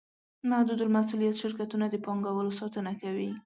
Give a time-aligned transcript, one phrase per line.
[0.49, 3.29] محدودالمسوولیت شرکتونه د پانګوالو ساتنه کوي.